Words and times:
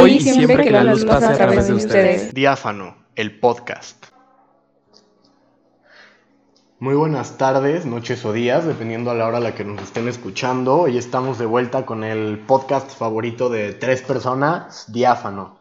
Hoy 0.00 0.12
y 0.12 0.20
siempre 0.20 0.64
que 0.64 0.70
la 0.70 0.84
luz 0.84 1.04
pase 1.04 1.26
a 1.26 1.34
través 1.34 1.68
de 1.68 1.74
ustedes. 1.74 2.32
Diáfano, 2.32 2.96
el 3.16 3.38
podcast. 3.38 4.06
Muy 6.78 6.94
buenas 6.94 7.36
tardes, 7.36 7.84
noches 7.84 8.24
o 8.24 8.32
días, 8.32 8.64
dependiendo 8.64 9.10
a 9.10 9.14
la 9.14 9.26
hora 9.26 9.36
a 9.36 9.40
la 9.40 9.54
que 9.54 9.64
nos 9.64 9.82
estén 9.82 10.08
escuchando. 10.08 10.76
Hoy 10.76 10.96
estamos 10.96 11.38
de 11.38 11.44
vuelta 11.44 11.84
con 11.84 12.02
el 12.02 12.38
podcast 12.38 12.96
favorito 12.96 13.50
de 13.50 13.74
tres 13.74 14.00
personas, 14.00 14.90
Diáfano. 14.90 15.58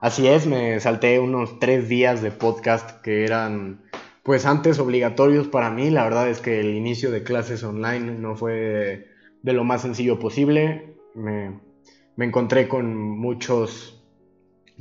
Así 0.00 0.26
es, 0.26 0.46
me 0.46 0.80
salté 0.80 1.20
unos 1.20 1.58
tres 1.58 1.86
días 1.90 2.22
de 2.22 2.30
podcast 2.30 3.02
que 3.02 3.24
eran, 3.24 3.82
pues 4.22 4.46
antes 4.46 4.78
obligatorios 4.78 5.48
para 5.48 5.68
mí. 5.68 5.90
La 5.90 6.04
verdad 6.04 6.30
es 6.30 6.40
que 6.40 6.60
el 6.60 6.74
inicio 6.74 7.10
de 7.10 7.24
clases 7.24 7.62
online 7.62 8.12
no 8.12 8.36
fue 8.36 9.08
de 9.42 9.52
lo 9.52 9.64
más 9.64 9.82
sencillo 9.82 10.18
posible. 10.18 10.96
Me, 11.14 11.60
me 12.16 12.26
encontré 12.26 12.68
con 12.68 12.96
muchos 12.96 14.02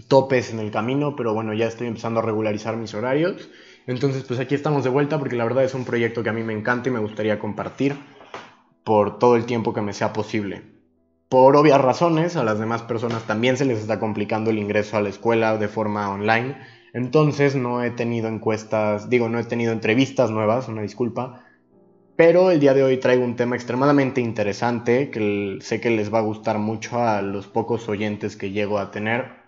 topes 0.07 0.51
en 0.51 0.59
el 0.59 0.71
camino, 0.71 1.15
pero 1.15 1.33
bueno, 1.33 1.53
ya 1.53 1.67
estoy 1.67 1.87
empezando 1.87 2.19
a 2.19 2.23
regularizar 2.23 2.77
mis 2.77 2.93
horarios. 2.93 3.49
Entonces, 3.87 4.23
pues 4.23 4.39
aquí 4.39 4.55
estamos 4.55 4.83
de 4.83 4.89
vuelta 4.89 5.19
porque 5.19 5.35
la 5.35 5.43
verdad 5.43 5.63
es 5.63 5.73
un 5.73 5.85
proyecto 5.85 6.23
que 6.23 6.29
a 6.29 6.33
mí 6.33 6.43
me 6.43 6.53
encanta 6.53 6.89
y 6.89 6.91
me 6.91 6.99
gustaría 6.99 7.39
compartir 7.39 7.95
por 8.83 9.19
todo 9.19 9.35
el 9.35 9.45
tiempo 9.45 9.73
que 9.73 9.81
me 9.81 9.93
sea 9.93 10.13
posible. 10.13 10.63
Por 11.29 11.55
obvias 11.55 11.79
razones, 11.79 12.35
a 12.35 12.43
las 12.43 12.59
demás 12.59 12.81
personas 12.81 13.23
también 13.23 13.55
se 13.55 13.65
les 13.65 13.79
está 13.79 13.99
complicando 13.99 14.49
el 14.49 14.59
ingreso 14.59 14.97
a 14.97 15.01
la 15.01 15.09
escuela 15.09 15.57
de 15.57 15.67
forma 15.67 16.09
online. 16.09 16.57
Entonces 16.93 17.55
no 17.55 17.83
he 17.83 17.91
tenido 17.91 18.27
encuestas, 18.27 19.09
digo, 19.09 19.29
no 19.29 19.39
he 19.39 19.43
tenido 19.45 19.71
entrevistas 19.71 20.29
nuevas, 20.29 20.67
una 20.67 20.81
disculpa. 20.81 21.45
Pero 22.23 22.51
el 22.51 22.59
día 22.59 22.75
de 22.75 22.83
hoy 22.83 22.97
traigo 22.97 23.25
un 23.25 23.35
tema 23.35 23.55
extremadamente 23.55 24.21
interesante 24.21 25.09
que 25.09 25.57
sé 25.61 25.81
que 25.81 25.89
les 25.89 26.13
va 26.13 26.19
a 26.19 26.21
gustar 26.21 26.59
mucho 26.59 27.01
a 27.01 27.23
los 27.23 27.47
pocos 27.47 27.89
oyentes 27.89 28.37
que 28.37 28.51
llego 28.51 28.77
a 28.77 28.91
tener 28.91 29.41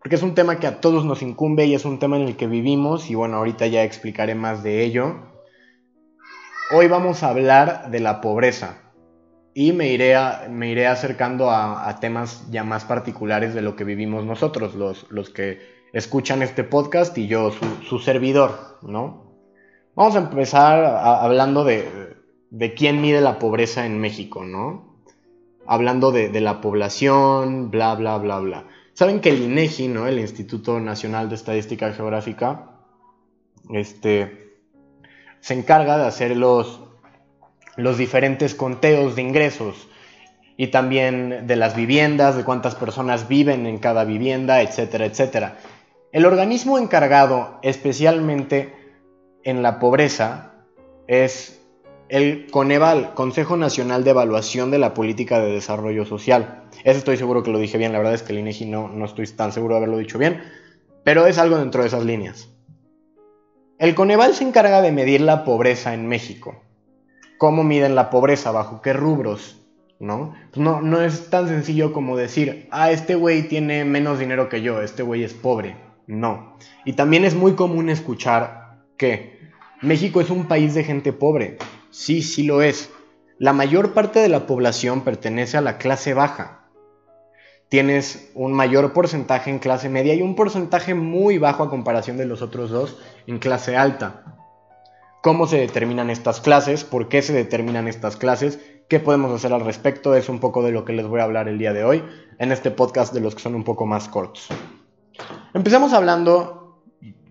porque 0.00 0.16
es 0.16 0.22
un 0.24 0.34
tema 0.34 0.58
que 0.58 0.66
a 0.66 0.80
todos 0.80 1.04
nos 1.04 1.22
incumbe 1.22 1.64
y 1.66 1.76
es 1.76 1.84
un 1.84 2.00
tema 2.00 2.16
en 2.16 2.22
el 2.22 2.36
que 2.36 2.48
vivimos 2.48 3.08
y 3.08 3.14
bueno, 3.14 3.36
ahorita 3.36 3.68
ya 3.68 3.84
explicaré 3.84 4.34
más 4.34 4.64
de 4.64 4.82
ello. 4.82 5.14
Hoy 6.72 6.88
vamos 6.88 7.22
a 7.22 7.28
hablar 7.28 7.92
de 7.92 8.00
la 8.00 8.20
pobreza 8.20 8.78
y 9.54 9.72
me 9.72 9.92
iré, 9.92 10.16
me 10.50 10.70
iré 10.70 10.88
acercando 10.88 11.52
a, 11.52 12.00
temas 12.00 12.50
ya 12.50 12.64
más 12.64 12.84
particulares 12.84 13.54
de 13.54 13.62
lo 13.62 13.76
que 13.76 13.84
vivimos 13.84 14.24
nosotros, 14.24 14.74
los, 14.74 15.06
los 15.08 15.30
que 15.30 15.60
escuchan 15.92 16.42
este 16.42 16.64
podcast 16.64 17.16
y 17.16 17.28
yo, 17.28 17.52
su, 17.52 18.00
servidor, 18.00 18.80
¿no? 18.82 19.21
Vamos 19.94 20.16
a 20.16 20.20
empezar 20.20 20.84
hablando 20.84 21.64
de, 21.64 22.16
quién 22.76 23.02
mide 23.02 23.20
la 23.20 23.38
pobreza 23.38 23.84
en 23.84 24.00
México, 24.00 24.42
¿no? 24.42 24.96
Hablando 25.66 26.12
de, 26.12 26.30
de 26.30 26.40
la 26.40 26.62
población, 26.62 27.70
bla, 27.70 27.94
bla, 27.94 28.16
bla, 28.16 28.38
bla. 28.38 28.64
Saben 28.94 29.20
que 29.20 29.28
el 29.28 29.42
INEGI, 29.42 29.88
¿no? 29.88 30.06
El 30.06 30.18
Instituto 30.18 30.80
Nacional 30.80 31.28
de 31.28 31.34
Estadística 31.34 31.92
Geográfica, 31.92 32.70
este, 33.70 34.56
se 35.40 35.54
encarga 35.54 35.98
de 35.98 36.06
hacer 36.06 36.36
los, 36.38 36.80
los 37.76 37.98
diferentes 37.98 38.54
conteos 38.54 39.14
de 39.14 39.22
ingresos 39.22 39.88
y 40.56 40.68
también 40.68 41.46
de 41.46 41.56
las 41.56 41.76
viviendas, 41.76 42.34
de 42.34 42.44
cuántas 42.44 42.76
personas 42.76 43.28
viven 43.28 43.66
en 43.66 43.76
cada 43.76 44.04
vivienda, 44.04 44.62
etcétera, 44.62 45.04
etcétera. 45.04 45.58
El 46.12 46.24
organismo 46.24 46.78
encargado 46.78 47.58
especialmente 47.62 48.81
en 49.44 49.62
la 49.62 49.78
pobreza 49.78 50.52
es 51.06 51.60
el 52.08 52.50
Coneval, 52.50 53.14
Consejo 53.14 53.56
Nacional 53.56 54.04
de 54.04 54.10
Evaluación 54.10 54.70
de 54.70 54.78
la 54.78 54.92
Política 54.92 55.40
de 55.40 55.52
Desarrollo 55.52 56.04
Social. 56.04 56.64
Eso 56.84 56.98
estoy 56.98 57.16
seguro 57.16 57.42
que 57.42 57.50
lo 57.50 57.58
dije 57.58 57.78
bien, 57.78 57.92
la 57.92 57.98
verdad 57.98 58.14
es 58.14 58.22
que 58.22 58.32
el 58.32 58.40
INEGI 58.40 58.66
no, 58.66 58.88
no 58.88 59.04
estoy 59.06 59.26
tan 59.28 59.52
seguro 59.52 59.74
de 59.74 59.78
haberlo 59.78 59.98
dicho 59.98 60.18
bien, 60.18 60.42
pero 61.04 61.26
es 61.26 61.38
algo 61.38 61.58
dentro 61.58 61.80
de 61.80 61.88
esas 61.88 62.04
líneas. 62.04 62.50
El 63.78 63.94
Coneval 63.94 64.34
se 64.34 64.44
encarga 64.44 64.82
de 64.82 64.92
medir 64.92 65.22
la 65.22 65.44
pobreza 65.44 65.94
en 65.94 66.06
México. 66.06 66.62
¿Cómo 67.38 67.64
miden 67.64 67.94
la 67.94 68.10
pobreza? 68.10 68.52
¿Bajo 68.52 68.80
qué 68.82 68.92
rubros? 68.92 69.58
¿No? 69.98 70.34
Pues 70.52 70.58
no, 70.58 70.80
no 70.82 71.00
es 71.00 71.30
tan 71.30 71.48
sencillo 71.48 71.92
como 71.92 72.16
decir, 72.16 72.68
ah, 72.70 72.90
este 72.90 73.14
güey 73.14 73.48
tiene 73.48 73.84
menos 73.84 74.18
dinero 74.18 74.48
que 74.48 74.62
yo, 74.62 74.82
este 74.82 75.02
güey 75.02 75.24
es 75.24 75.32
pobre. 75.32 75.76
No. 76.06 76.58
Y 76.84 76.92
también 76.92 77.24
es 77.24 77.34
muy 77.34 77.54
común 77.54 77.88
escuchar 77.88 78.61
que 79.02 79.36
México 79.80 80.20
es 80.20 80.30
un 80.30 80.46
país 80.46 80.74
de 80.74 80.84
gente 80.84 81.12
pobre. 81.12 81.58
Sí, 81.90 82.22
sí 82.22 82.44
lo 82.44 82.62
es. 82.62 82.88
La 83.36 83.52
mayor 83.52 83.94
parte 83.94 84.20
de 84.20 84.28
la 84.28 84.46
población 84.46 85.00
pertenece 85.00 85.56
a 85.56 85.60
la 85.60 85.76
clase 85.76 86.14
baja. 86.14 86.68
Tienes 87.68 88.30
un 88.36 88.52
mayor 88.52 88.92
porcentaje 88.92 89.50
en 89.50 89.58
clase 89.58 89.88
media 89.88 90.14
y 90.14 90.22
un 90.22 90.36
porcentaje 90.36 90.94
muy 90.94 91.36
bajo 91.36 91.64
a 91.64 91.68
comparación 91.68 92.16
de 92.16 92.26
los 92.26 92.42
otros 92.42 92.70
dos 92.70 92.96
en 93.26 93.40
clase 93.40 93.76
alta. 93.76 94.38
¿Cómo 95.20 95.48
se 95.48 95.58
determinan 95.58 96.08
estas 96.08 96.40
clases? 96.40 96.84
¿Por 96.84 97.08
qué 97.08 97.22
se 97.22 97.32
determinan 97.32 97.88
estas 97.88 98.16
clases? 98.16 98.60
¿Qué 98.88 99.00
podemos 99.00 99.32
hacer 99.32 99.52
al 99.52 99.64
respecto? 99.64 100.14
Es 100.14 100.28
un 100.28 100.38
poco 100.38 100.62
de 100.62 100.70
lo 100.70 100.84
que 100.84 100.92
les 100.92 101.08
voy 101.08 101.18
a 101.18 101.24
hablar 101.24 101.48
el 101.48 101.58
día 101.58 101.72
de 101.72 101.82
hoy 101.82 102.04
en 102.38 102.52
este 102.52 102.70
podcast 102.70 103.12
de 103.12 103.18
los 103.18 103.34
que 103.34 103.42
son 103.42 103.56
un 103.56 103.64
poco 103.64 103.84
más 103.84 104.06
cortos. 104.06 104.46
Empezamos 105.54 105.92
hablando 105.92 106.61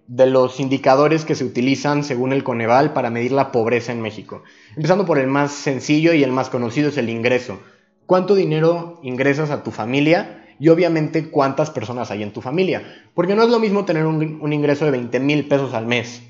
de 0.08 0.26
los 0.26 0.60
indicadores 0.60 1.26
que 1.26 1.36
se 1.36 1.46
utilizan 1.46 2.04
según 2.04 2.34
el 2.34 2.44
Coneval 2.44 2.94
para 2.94 3.10
medir 3.10 3.32
la 3.32 3.52
pobreza 3.52 3.92
en 3.92 4.02
México. 4.02 4.44
Empezando 4.76 5.06
por 5.06 5.20
el 5.20 5.28
más 5.28 5.52
sencillo 5.52 6.14
y 6.14 6.24
el 6.24 6.32
más 6.32 6.50
conocido 6.50 6.90
es 6.90 6.98
el 6.98 7.10
ingreso. 7.10 7.60
¿Cuánto 8.06 8.36
dinero 8.36 9.00
ingresas 9.04 9.52
a 9.52 9.64
tu 9.64 9.72
familia? 9.72 10.46
Y 10.60 10.70
obviamente 10.70 11.30
cuántas 11.30 11.72
personas 11.72 12.12
hay 12.12 12.24
en 12.24 12.34
tu 12.34 12.42
familia. 12.42 12.84
Porque 13.14 13.36
no 13.36 13.44
es 13.44 13.50
lo 13.50 13.60
mismo 13.60 13.86
tener 13.86 14.06
un, 14.06 14.54
ingreso 14.54 14.86
de 14.86 14.92
20 14.92 15.20
mil 15.22 15.48
pesos 15.48 15.74
al 15.74 15.88
mes 15.88 16.22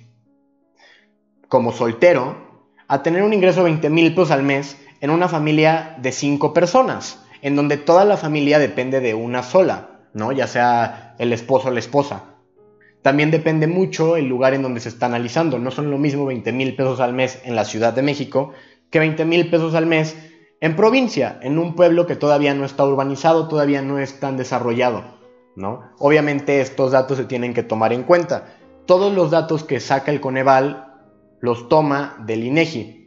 como 1.47 1.73
soltero 1.73 2.67
a 2.87 3.03
tener 3.03 3.23
un 3.23 3.33
ingreso 3.33 3.59
de 3.59 3.71
20 3.71 3.89
mil 3.89 4.13
pesos 4.13 4.31
al 4.31 4.43
mes 4.43 4.77
en 5.01 5.09
una 5.09 5.27
familia 5.27 5.97
de 5.99 6.11
5 6.11 6.53
personas, 6.53 7.25
en 7.41 7.55
donde 7.55 7.77
toda 7.77 8.05
la 8.05 8.15
familia 8.15 8.59
depende 8.59 9.01
de 9.01 9.15
una 9.15 9.43
sola, 9.43 10.01
¿no? 10.13 10.31
Ya 10.31 10.47
sea 10.47 11.15
el 11.17 11.33
esposo 11.33 11.69
o 11.69 11.71
la 11.71 11.79
esposa. 11.79 12.25
También 13.01 13.31
depende 13.31 13.67
mucho 13.67 14.15
el 14.15 14.27
lugar 14.27 14.53
en 14.53 14.61
donde 14.61 14.79
se 14.79 14.89
está 14.89 15.07
analizando. 15.07 15.57
No 15.57 15.71
son 15.71 15.89
lo 15.89 15.97
mismo 15.97 16.25
20 16.25 16.51
mil 16.51 16.75
pesos 16.75 16.99
al 16.99 17.13
mes 17.13 17.39
en 17.43 17.55
la 17.55 17.65
Ciudad 17.65 17.93
de 17.93 18.03
México 18.03 18.53
que 18.89 18.99
20 18.99 19.25
mil 19.25 19.49
pesos 19.49 19.73
al 19.73 19.85
mes 19.85 20.15
en 20.59 20.75
provincia, 20.75 21.39
en 21.41 21.57
un 21.57 21.75
pueblo 21.75 22.05
que 22.05 22.15
todavía 22.15 22.53
no 22.53 22.65
está 22.65 22.85
urbanizado, 22.85 23.47
todavía 23.47 23.81
no 23.81 23.97
es 23.97 24.19
tan 24.19 24.37
desarrollado. 24.37 25.19
¿no? 25.55 25.91
Obviamente 25.97 26.61
estos 26.61 26.91
datos 26.91 27.17
se 27.17 27.25
tienen 27.25 27.53
que 27.53 27.63
tomar 27.63 27.93
en 27.93 28.03
cuenta. 28.03 28.57
Todos 28.85 29.13
los 29.13 29.31
datos 29.31 29.63
que 29.63 29.79
saca 29.79 30.11
el 30.11 30.21
Coneval 30.21 30.87
los 31.39 31.69
toma 31.69 32.17
del 32.25 32.43
INEGI. 32.43 33.01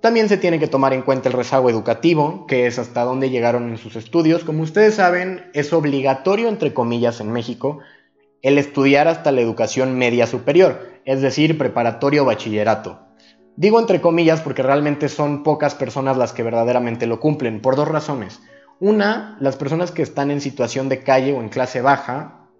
También 0.00 0.28
se 0.28 0.36
tiene 0.36 0.58
que 0.58 0.68
tomar 0.68 0.92
en 0.92 1.02
cuenta 1.02 1.28
el 1.28 1.34
rezago 1.34 1.68
educativo, 1.68 2.46
que 2.46 2.66
es 2.66 2.78
hasta 2.78 3.02
dónde 3.02 3.30
llegaron 3.30 3.70
en 3.70 3.78
sus 3.78 3.96
estudios. 3.96 4.44
Como 4.44 4.62
ustedes 4.62 4.94
saben, 4.94 5.50
es 5.52 5.72
obligatorio, 5.72 6.48
entre 6.48 6.72
comillas, 6.72 7.20
en 7.20 7.32
México, 7.32 7.80
el 8.42 8.58
estudiar 8.58 9.08
hasta 9.08 9.32
la 9.32 9.40
educación 9.40 9.96
media 9.96 10.26
superior, 10.26 11.00
es 11.04 11.20
decir, 11.20 11.58
preparatorio 11.58 12.22
o 12.22 12.26
bachillerato. 12.26 13.00
Digo 13.56 13.80
entre 13.80 14.00
comillas 14.00 14.42
porque 14.42 14.62
realmente 14.62 15.08
son 15.08 15.42
pocas 15.42 15.74
personas 15.74 16.16
las 16.16 16.32
que 16.32 16.42
verdaderamente 16.42 17.06
lo 17.06 17.20
cumplen, 17.20 17.62
por 17.62 17.76
dos 17.76 17.88
razones. 17.88 18.40
Una, 18.80 19.38
las 19.40 19.56
personas 19.56 19.90
que 19.90 20.02
están 20.02 20.30
en 20.30 20.42
situación 20.42 20.88
de 20.90 21.02
calle 21.02 21.32
o 21.32 21.40
en 21.40 21.48
clase 21.48 21.80
baja, 21.80 22.50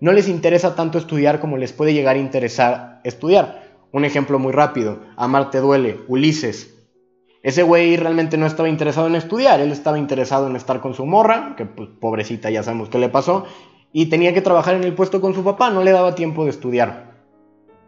no 0.00 0.12
les 0.12 0.28
interesa 0.28 0.76
tanto 0.76 0.98
estudiar 0.98 1.40
como 1.40 1.56
les 1.56 1.72
puede 1.72 1.94
llegar 1.94 2.16
a 2.16 2.20
interesar 2.20 3.00
estudiar. 3.02 3.66
Un 3.92 4.04
ejemplo 4.04 4.38
muy 4.38 4.52
rápido, 4.52 5.00
Amarte 5.16 5.58
duele, 5.58 6.00
Ulises. 6.06 6.74
Ese 7.42 7.62
güey 7.62 7.96
realmente 7.96 8.36
no 8.36 8.46
estaba 8.46 8.68
interesado 8.68 9.06
en 9.06 9.14
estudiar, 9.14 9.60
él 9.60 9.72
estaba 9.72 9.98
interesado 9.98 10.48
en 10.48 10.56
estar 10.56 10.80
con 10.80 10.94
su 10.94 11.06
morra, 11.06 11.54
que 11.56 11.64
pues 11.64 11.88
pobrecita 12.00 12.50
ya 12.50 12.62
sabemos 12.62 12.88
qué 12.88 12.98
le 12.98 13.08
pasó, 13.08 13.46
y 13.98 14.10
tenía 14.10 14.34
que 14.34 14.42
trabajar 14.42 14.74
en 14.74 14.84
el 14.84 14.92
puesto 14.92 15.22
con 15.22 15.32
su 15.32 15.42
papá, 15.42 15.70
no 15.70 15.82
le 15.82 15.90
daba 15.90 16.14
tiempo 16.14 16.44
de 16.44 16.50
estudiar. 16.50 17.14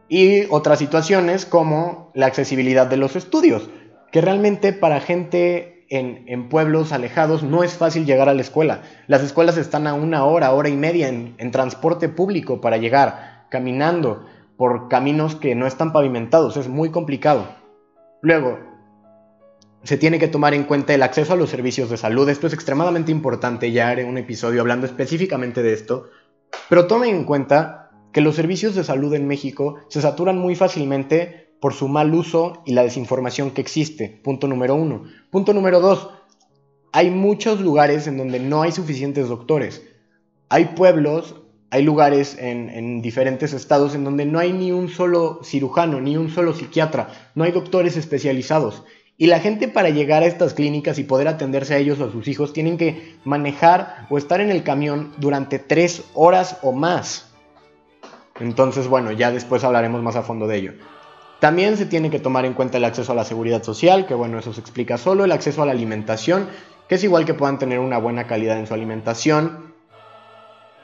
Y 0.08 0.46
otras 0.49 0.78
situaciones 0.78 1.44
como 1.44 2.10
la 2.14 2.25
accesibilidad 2.25 2.87
de 2.87 2.96
los 2.96 3.14
estudios, 3.14 3.69
que 4.10 4.22
realmente 4.22 4.72
para 4.72 5.02
gente 5.02 5.84
en, 5.90 6.49
pueblos 6.49 6.93
alejados 6.93 7.43
no 7.43 7.62
es 7.62 7.75
fácil 7.75 8.06
llegar 8.06 8.31
a 8.31 8.32
la 8.32 8.40
escuela. 8.40 8.81
Las 9.06 9.22
escuelas 9.22 9.58
están 9.58 9.87
a 9.87 9.93
una 9.93 10.25
hora, 10.25 10.55
hora 10.55 10.70
y 10.70 10.78
media 10.78 11.08
en, 11.08 11.34
en 11.37 11.50
transporte 11.50 12.08
público 12.08 12.62
para 12.62 12.78
llegar, 12.78 13.44
caminando 13.50 14.25
por 14.56 14.88
caminos 14.88 15.34
que 15.34 15.55
no 15.55 15.66
están 15.66 15.93
pavimentados, 15.93 16.56
es 16.56 16.69
muy 16.69 16.90
complicado. 16.90 17.49
Luego, 18.22 18.58
se 19.84 19.96
tiene 19.96 20.19
que 20.19 20.28
tomar 20.28 20.54
en 20.54 20.64
cuenta 20.64 20.94
el 20.94 21.02
acceso 21.02 21.32
a 21.32 21.36
los 21.36 21.50
servicios 21.50 21.90
de 21.90 21.96
salud. 21.96 22.28
Esto 22.28 22.46
es 22.46 22.52
extremadamente 22.52 23.12
importante, 23.12 23.72
ya 23.72 23.88
haré 23.88 24.04
un 24.04 24.19
episodio 24.19 24.60
hablando 24.60 24.86
específicamente 24.86 25.62
de 25.62 25.72
esto. 25.72 26.10
Pero 26.69 26.86
tomen 26.86 27.14
en 27.14 27.25
cuenta 27.25 27.90
que 28.12 28.20
los 28.20 28.36
servicios 28.36 28.75
de 28.75 28.84
salud 28.84 29.14
en 29.14 29.26
México 29.26 29.76
se 29.88 30.02
saturan 30.02 30.38
muy 30.38 30.56
fácilmente 30.56 31.48
por 31.60 31.75
su 31.75 31.88
mal 31.88 32.14
uso 32.14 32.62
y 32.66 32.72
la 32.72 32.82
desinformación 32.82 33.50
que 33.50 33.60
existe. 33.60 34.20
Punto 34.22 34.46
número 34.46 34.75
uno. 34.75 35.04
Punto 35.30 35.52
número 35.52 35.81
dos. 35.81 36.10
Hay 36.92 37.10
muchos 37.10 37.60
lugares 37.60 38.06
en 38.06 38.16
donde 38.16 38.40
no 38.40 38.62
hay 38.62 38.72
suficientes 38.72 39.28
doctores. 39.28 39.82
hay 40.50 40.66
pueblos, 40.76 41.34
hay 41.70 41.82
lugares 41.82 42.38
en, 42.38 42.70
en, 42.70 43.02
diferentes 43.02 43.52
estados 43.52 43.94
en 43.94 44.02
donde 44.02 44.24
no 44.24 44.38
hay 44.38 44.54
ni 44.54 44.72
un 44.72 44.88
solo 44.88 45.40
cirujano, 45.44 46.00
ni 46.00 46.16
un 46.16 46.31
solo 46.31 46.54
psiquiatra, 46.54 47.08
no 47.34 47.44
hay 47.44 47.52
doctores 47.52 47.98
especializados. 47.98 48.84
Y 49.20 49.26
la 49.26 49.41
gente 49.41 49.67
para 49.67 49.91
llegar 49.91 50.23
a 50.23 50.26
estas 50.26 50.55
clínicas 50.55 50.97
y 51.00 51.05
poder 51.05 51.26
atenderse 51.26 51.75
a 51.75 51.79
ellos 51.79 51.99
o 51.99 52.05
a 52.05 52.12
sus 52.12 52.29
hijos 52.29 52.53
tienen 52.53 52.79
que 52.79 53.17
manejar 53.25 54.06
o 54.11 54.17
estar 54.17 54.41
en 54.41 54.50
el 54.50 54.62
camión 54.62 55.12
durante 55.19 55.59
tres 55.59 56.05
horas 56.15 56.59
o 56.62 56.70
más. 56.70 57.29
Entonces, 58.38 58.87
bueno, 58.87 59.11
ya 59.11 59.32
después 59.32 59.65
hablaremos 59.65 60.00
más 60.05 60.15
a 60.15 60.23
fondo 60.23 60.47
de 60.47 60.56
ello. 60.56 60.73
También 61.41 61.76
se 61.76 61.87
tiene 61.87 62.11
que 62.11 62.20
tomar 62.20 62.44
en 62.44 62.55
cuenta 62.55 62.79
el 62.79 62.85
acceso 62.85 63.11
a 63.11 63.17
la 63.17 63.25
seguridad 63.25 63.65
social, 63.65 64.06
que 64.06 64.15
bueno, 64.15 64.38
eso 64.38 64.53
se 64.53 64.61
explica 64.61 64.97
solo, 64.99 65.25
el 65.25 65.32
acceso 65.32 65.62
a 65.62 65.67
la 65.67 65.73
alimentación, 65.73 66.49
que 66.88 66.94
es 66.94 67.03
igual 67.03 67.25
que 67.25 67.35
puedan 67.35 67.59
tener 67.59 67.81
una 67.81 67.99
buena 67.99 68.29
calidad 68.29 68.56
en 68.56 68.69
su 68.69 68.75
alimentación, 68.75 69.68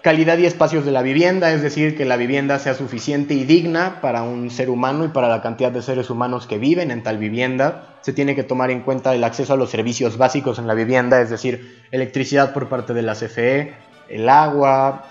calidad 0.05 0.37
y 0.37 0.45
espacios 0.45 0.85
de 0.85 0.93
la 0.93 1.01
vivienda, 1.01 1.51
es 1.55 1.62
decir, 1.62 1.97
que 1.97 2.05
la 2.05 2.19
vivienda 2.19 2.59
sea 2.59 2.75
suficiente 2.75 3.33
y 3.33 3.45
digna 3.45 4.03
para 4.03 4.23
un 4.23 4.51
ser 4.51 4.69
humano 4.69 5.06
y 5.06 5.09
para 5.09 5.29
la 5.29 5.41
cantidad 5.41 5.73
de 5.73 5.81
seres 5.81 6.11
humanos 6.11 6.47
que 6.47 6.59
viven 6.59 6.91
en 6.91 7.03
tal 7.03 7.17
vivienda. 7.17 7.97
Se 8.03 8.12
tiene 8.12 8.35
que 8.35 8.43
tomar 8.43 8.71
en 8.71 8.83
cuenta 8.83 9.15
el 9.15 9.25
acceso 9.25 9.55
a 9.55 9.56
los 9.56 9.71
servicios 9.71 10.19
básicos 10.19 10.59
en 10.59 10.67
la 10.67 10.75
vivienda, 10.75 11.23
es 11.23 11.31
decir, 11.31 11.83
electricidad 11.91 12.53
por 12.53 12.69
parte 12.69 12.93
de 12.93 13.01
la 13.01 13.15
CFE, 13.15 13.73
el 14.11 14.29
agua, 14.29 15.06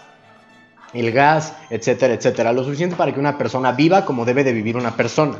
el 0.94 1.12
gas, 1.12 1.56
etcétera, 1.72 2.14
etcétera. 2.14 2.54
Lo 2.54 2.64
suficiente 2.64 2.96
para 2.96 3.12
que 3.12 3.20
una 3.20 3.40
persona 3.40 3.72
viva 3.72 4.06
como 4.06 4.26
debe 4.26 4.44
de 4.44 4.54
vivir 4.54 4.78
una 4.78 4.96
persona. 4.96 5.38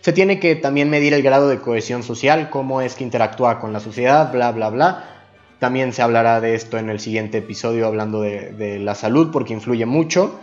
Se 0.00 0.12
tiene 0.12 0.38
que 0.38 0.54
también 0.54 0.90
medir 0.90 1.12
el 1.12 1.24
grado 1.24 1.48
de 1.48 1.58
cohesión 1.58 2.04
social, 2.04 2.50
cómo 2.50 2.82
es 2.82 2.94
que 2.94 3.02
interactúa 3.02 3.58
con 3.58 3.72
la 3.72 3.80
sociedad, 3.80 4.30
bla, 4.30 4.52
bla, 4.52 4.70
bla. 4.70 5.13
También 5.58 5.92
se 5.92 6.02
hablará 6.02 6.40
de 6.40 6.54
esto 6.54 6.78
en 6.78 6.90
el 6.90 7.00
siguiente 7.00 7.38
episodio 7.38 7.86
hablando 7.86 8.20
de, 8.20 8.78
la 8.80 8.94
salud 8.94 9.30
porque 9.32 9.52
influye 9.52 9.86
mucho. 9.86 10.38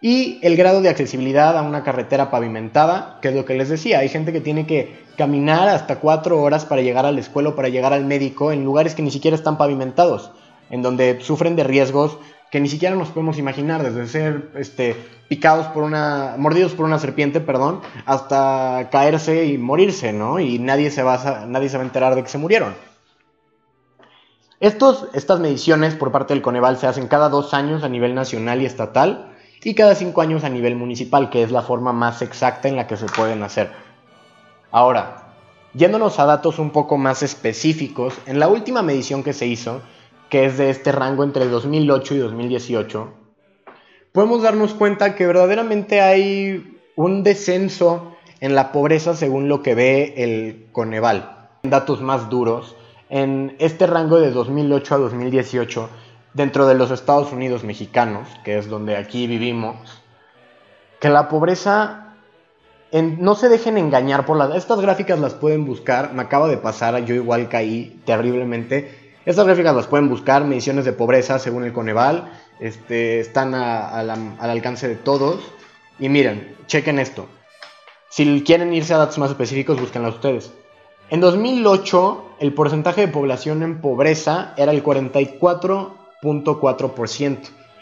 Y 0.00 0.40
el 0.42 0.56
grado 0.56 0.82
de 0.82 0.88
accesibilidad 0.88 1.56
a 1.56 1.62
una 1.62 1.84
carretera 1.84 2.30
pavimentada, 2.30 3.18
que 3.22 3.28
es 3.28 3.34
lo 3.34 3.44
que 3.44 3.54
les 3.54 3.68
decía, 3.68 4.00
hay 4.00 4.08
gente 4.08 4.32
que 4.32 4.40
tiene 4.40 4.66
que 4.66 5.00
caminar 5.16 5.68
hasta 5.68 6.00
cuatro 6.00 6.42
horas 6.42 6.64
para 6.64 6.82
llegar 6.82 7.06
a 7.06 7.12
la 7.12 7.20
escuela 7.20 7.50
o 7.50 7.54
para 7.54 7.68
llegar 7.68 7.92
al 7.92 8.04
médico 8.04 8.50
en 8.50 8.64
lugares 8.64 8.96
que 8.96 9.02
ni 9.02 9.12
siquiera 9.12 9.36
están 9.36 9.58
pavimentados, 9.58 10.32
en 10.70 10.82
donde 10.82 11.20
sufren 11.20 11.54
de 11.54 11.62
riesgos 11.62 12.18
que 12.52 12.60
ni 12.60 12.68
siquiera 12.68 12.94
nos 12.94 13.08
podemos 13.08 13.38
imaginar, 13.38 13.82
desde 13.82 14.06
ser 14.06 14.50
este, 14.56 14.94
picados 15.26 15.68
por 15.68 15.84
una, 15.84 16.34
mordidos 16.36 16.72
por 16.72 16.84
una 16.84 16.98
serpiente, 16.98 17.40
perdón, 17.40 17.80
hasta 18.04 18.90
caerse 18.92 19.46
y 19.46 19.56
morirse, 19.56 20.12
¿no? 20.12 20.38
Y 20.38 20.58
nadie 20.58 20.90
se 20.90 21.02
va 21.02 21.46
nadie 21.48 21.70
se 21.70 21.78
va 21.78 21.82
a 21.82 21.86
enterar 21.86 22.14
de 22.14 22.22
que 22.22 22.28
se 22.28 22.36
murieron. 22.36 22.74
Estas 24.62 25.40
mediciones 25.40 25.96
por 25.96 26.12
parte 26.12 26.34
del 26.34 26.40
Coneval 26.40 26.78
se 26.78 26.86
hacen 26.86 27.08
cada 27.08 27.28
dos 27.28 27.52
años 27.52 27.82
a 27.82 27.88
nivel 27.88 28.14
nacional 28.14 28.62
y 28.62 28.66
estatal 28.66 29.34
y 29.64 29.74
cada 29.74 29.96
cinco 29.96 30.20
años 30.20 30.44
a 30.44 30.48
nivel 30.50 30.76
municipal, 30.76 31.30
que 31.30 31.42
es 31.42 31.50
la 31.50 31.62
forma 31.62 31.92
más 31.92 32.22
exacta 32.22 32.68
en 32.68 32.76
la 32.76 32.86
que 32.86 32.96
se 32.96 33.06
pueden 33.06 33.42
hacer. 33.42 33.72
Ahora, 34.70 35.34
yéndonos 35.74 36.20
a 36.20 36.26
datos 36.26 36.60
un 36.60 36.70
poco 36.70 36.96
más 36.96 37.24
específicos, 37.24 38.14
en 38.26 38.38
la 38.38 38.46
última 38.46 38.82
medición 38.82 39.24
que 39.24 39.32
se 39.32 39.48
hizo, 39.48 39.82
que 40.30 40.44
es 40.44 40.58
de 40.58 40.70
este 40.70 40.92
rango 40.92 41.24
entre 41.24 41.48
2008 41.48 42.14
y 42.14 42.18
2018, 42.18 43.12
podemos 44.12 44.42
darnos 44.42 44.74
cuenta 44.74 45.16
que 45.16 45.26
verdaderamente 45.26 46.02
hay 46.02 46.78
un 46.94 47.24
descenso 47.24 48.14
en 48.38 48.54
la 48.54 48.70
pobreza 48.70 49.16
según 49.16 49.48
lo 49.48 49.60
que 49.60 49.74
ve 49.74 50.14
el 50.18 50.68
Coneval. 50.70 51.48
Datos 51.64 52.00
más 52.00 52.30
duros, 52.30 52.76
en 53.12 53.54
este 53.58 53.86
rango 53.86 54.18
de 54.18 54.30
2008 54.30 54.94
a 54.94 54.98
2018 54.98 55.90
dentro 56.32 56.66
de 56.66 56.74
los 56.74 56.90
Estados 56.90 57.30
Unidos 57.30 57.62
mexicanos, 57.62 58.26
que 58.42 58.56
es 58.56 58.70
donde 58.70 58.96
aquí 58.96 59.26
vivimos, 59.26 59.76
que 60.98 61.10
la 61.10 61.28
pobreza 61.28 62.14
no 62.90 63.34
se 63.34 63.50
dejen 63.50 63.76
engañar 63.76 64.24
por 64.24 64.38
las... 64.38 64.54
Estas 64.56 64.80
gráficas 64.80 65.20
las 65.20 65.34
pueden 65.34 65.66
buscar, 65.66 66.14
me 66.14 66.22
acaba 66.22 66.48
de 66.48 66.56
pasar, 66.56 67.04
yo 67.04 67.14
igual 67.14 67.50
caí 67.50 68.00
terriblemente. 68.06 69.12
Estas 69.26 69.44
gráficas 69.44 69.76
las 69.76 69.88
pueden 69.88 70.08
buscar, 70.08 70.44
mediciones 70.46 70.86
de 70.86 70.94
pobreza 70.94 71.38
según 71.38 71.64
el 71.64 71.74
Coneval, 71.74 72.32
este, 72.60 73.20
están 73.20 73.54
al 73.54 74.38
alcance 74.38 74.88
de 74.88 74.96
todos. 74.96 75.42
Y 75.98 76.08
miren, 76.08 76.56
chequen 76.66 76.98
esto. 76.98 77.26
Si 78.08 78.42
quieren 78.42 78.72
irse 78.72 78.94
a 78.94 78.98
datos 78.98 79.18
más 79.18 79.30
específicos, 79.30 79.78
búsquenlas 79.78 80.14
ustedes. 80.14 80.61
En 81.12 81.20
2008, 81.20 82.36
el 82.38 82.54
porcentaje 82.54 83.02
de 83.02 83.08
población 83.08 83.62
en 83.62 83.82
pobreza 83.82 84.54
era 84.56 84.72
el 84.72 84.82
44.4%. 84.82 87.38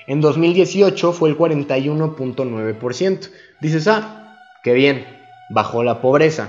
En 0.09 0.21
2018 0.21 1.12
fue 1.12 1.29
el 1.29 1.38
41.9%. 1.38 3.31
Dices, 3.61 3.87
ah, 3.87 4.37
qué 4.65 4.73
bien, 4.73 5.06
bajó 5.49 5.85
la 5.85 6.00
pobreza. 6.00 6.49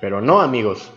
Pero 0.00 0.22
no, 0.22 0.40
amigos, 0.40 0.90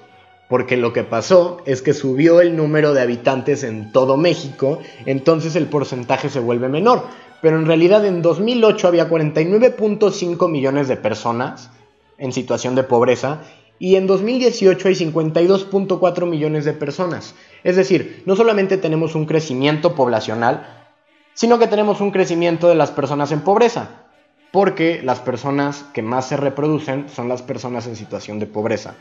porque 0.47 0.77
lo 0.77 0.93
que 0.93 1.03
pasó 1.03 1.57
es 1.65 1.81
que 1.81 1.93
subió 1.93 2.39
el 2.39 2.55
número 2.55 2.93
de 2.93 3.01
habitantes 3.01 3.65
en 3.65 3.91
todo 3.91 4.15
México, 4.15 4.79
entonces 5.05 5.57
el 5.57 5.65
porcentaje 5.65 6.29
se 6.29 6.39
vuelve 6.39 6.69
menor. 6.69 7.03
Pero 7.41 7.57
en 7.57 7.65
realidad 7.65 8.05
en 8.05 8.21
2008 8.21 8.87
había 8.87 9.09
49.5 9.09 10.49
millones 10.49 10.87
de 10.87 10.95
personas 10.95 11.71
en 12.17 12.31
situación 12.31 12.75
de 12.75 12.83
pobreza 12.83 13.41
y 13.79 13.95
en 13.95 14.07
2018 14.07 14.87
hay 14.87 14.95
52.4 14.95 16.25
millones 16.25 16.65
de 16.65 16.73
personas. 16.73 17.35
Es 17.63 17.75
decir, 17.75 18.23
no 18.25 18.35
solamente 18.35 18.77
tenemos 18.77 19.15
un 19.15 19.25
crecimiento 19.25 19.95
poblacional, 19.95 20.87
sino 21.33 21.59
que 21.59 21.67
tenemos 21.67 22.01
un 22.01 22.11
crecimiento 22.11 22.67
de 22.67 22.75
las 22.75 22.91
personas 22.91 23.31
en 23.31 23.41
pobreza, 23.41 24.05
porque 24.51 25.01
las 25.03 25.19
personas 25.19 25.85
que 25.93 26.01
más 26.01 26.27
se 26.27 26.37
reproducen 26.37 27.07
son 27.09 27.29
las 27.29 27.41
personas 27.41 27.85
en 27.87 27.95
situación 27.95 28.39
de 28.39 28.47
pobreza, 28.47 28.95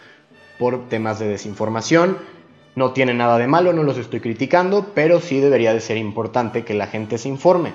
por 0.59 0.89
temas 0.89 1.19
de 1.19 1.29
desinformación. 1.29 2.19
No 2.75 2.93
tiene 2.93 3.15
nada 3.15 3.39
de 3.39 3.47
malo, 3.47 3.73
no 3.73 3.83
los 3.83 3.97
estoy 3.97 4.21
criticando, 4.21 4.93
pero 4.95 5.21
sí 5.21 5.41
debería 5.41 5.73
de 5.73 5.81
ser 5.81 5.97
importante 5.97 6.65
que 6.65 6.75
la 6.75 6.87
gente 6.87 7.17
se 7.17 7.31
informe 7.31 7.73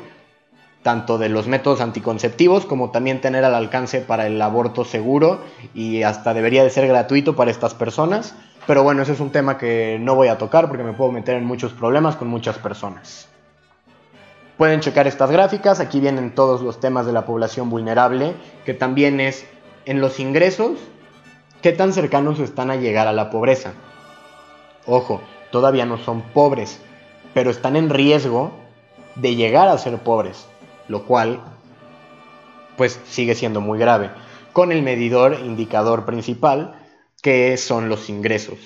tanto 0.84 1.18
de 1.18 1.30
los 1.30 1.48
métodos 1.48 1.82
anticonceptivos 1.82 2.66
como 2.66 2.92
también 2.92 3.22
tener 3.22 3.46
al 3.46 3.54
alcance 3.54 4.02
para 4.02 4.26
el 4.28 4.42
aborto 4.42 4.84
seguro 4.84 5.42
y 5.74 6.04
hasta 6.04 6.34
debería 6.34 6.64
de 6.64 6.70
ser 6.70 6.88
gratuito 6.88 7.36
para 7.36 7.52
estas 7.52 7.74
personas. 7.74 8.36
Pero 8.68 8.84
bueno, 8.84 9.04
ese 9.04 9.14
es 9.14 9.20
un 9.20 9.32
tema 9.32 9.58
que 9.58 9.98
no 10.00 10.16
voy 10.16 10.28
a 10.28 10.38
tocar 10.38 10.68
porque 10.68 10.84
me 10.84 10.94
puedo 10.94 11.12
meter 11.12 11.36
en 11.36 11.46
muchos 11.46 11.74
problemas 11.74 12.16
con 12.16 12.28
muchas 12.28 12.58
personas. 12.58 13.28
Pueden 14.58 14.80
checar 14.80 15.08
estas 15.08 15.32
gráficas, 15.32 15.80
aquí 15.80 16.00
vienen 16.00 16.36
todos 16.36 16.62
los 16.62 16.80
temas 16.80 17.06
de 17.06 17.14
la 17.14 17.26
población 17.26 17.70
vulnerable, 17.70 18.36
que 18.66 18.76
también 18.76 19.20
es 19.20 19.46
en 19.86 20.02
los 20.02 20.20
ingresos, 20.20 20.78
qué 21.64 21.72
tan 21.72 21.94
cercanos 21.94 22.40
están 22.40 22.70
a 22.70 22.76
llegar 22.76 23.08
a 23.08 23.14
la 23.14 23.32
pobreza. 23.32 23.74
Ojo, 24.86 25.22
todavía 25.52 25.86
no 25.86 25.98
son 25.98 26.22
pobres, 26.22 26.80
pero 27.34 27.50
están 27.50 27.76
en 27.76 27.90
riesgo 27.90 28.52
de 29.16 29.36
llegar 29.36 29.68
a 29.68 29.78
ser 29.80 29.98
pobres 29.98 30.48
lo 30.92 31.06
cual 31.06 31.42
pues 32.78 33.00
sigue 33.06 33.36
siendo 33.36 33.62
muy 33.62 33.80
grave, 33.80 34.12
con 34.54 34.72
el 34.72 34.84
medidor 34.84 35.40
indicador 35.44 36.06
principal 36.06 36.76
que 37.22 37.58
son 37.58 37.90
los 37.90 38.10
ingresos. 38.10 38.58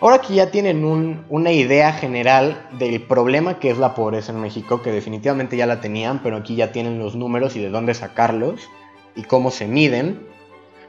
Ahora 0.00 0.20
que 0.20 0.34
ya 0.34 0.50
tienen 0.52 0.84
una 1.28 1.50
idea 1.50 1.92
general 1.92 2.68
del 2.78 3.02
problema 3.02 3.58
que 3.58 3.70
es 3.70 3.78
la 3.78 3.94
pobreza 3.94 4.30
en 4.30 4.40
México, 4.40 4.80
que 4.80 4.92
definitivamente 4.92 5.56
ya 5.56 5.66
la 5.66 5.80
tenían, 5.80 6.22
pero 6.22 6.36
aquí 6.36 6.54
ya 6.54 6.70
tienen 6.70 7.00
los 7.00 7.16
números 7.16 7.56
y 7.56 7.60
de 7.60 7.68
dónde 7.68 7.94
sacarlos 7.94 8.68
y 9.16 9.24
cómo 9.24 9.50
se 9.50 9.66
miden, 9.66 10.24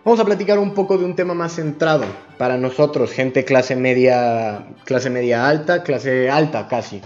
vamos 0.05 0.19
a 0.19 0.25
platicar 0.25 0.59
un 0.59 0.75
poco 0.75 0.97
de 0.97 1.05
un 1.05 1.15
tema 1.15 1.33
más 1.33 1.55
centrado 1.55 2.05
para 2.37 2.57
nosotros, 2.57 3.11
gente 3.11 3.45
clase 3.45 3.75
media, 3.75 4.67
clase 4.85 5.09
media 5.09 5.47
alta, 5.47 5.81
clase 5.81 6.29
alta 6.29 6.67
casi. 6.67 7.01